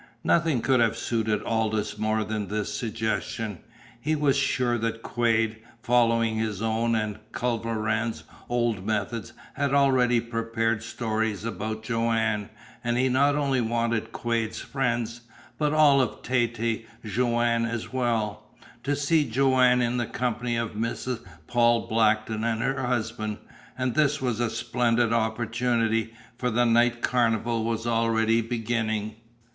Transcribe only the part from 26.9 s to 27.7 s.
carnival